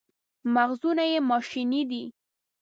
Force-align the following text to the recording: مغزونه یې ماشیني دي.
مغزونه 0.53 1.03
یې 1.11 1.19
ماشیني 1.29 1.81
دي. 1.89 2.03